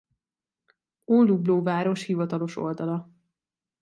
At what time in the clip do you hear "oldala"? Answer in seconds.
2.57-3.09